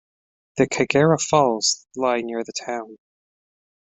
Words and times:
The 0.57 0.65
Kagera 0.65 1.21
Falls 1.21 1.85
lie 1.95 2.21
near 2.21 2.43
the 2.43 2.53
town. 2.53 2.97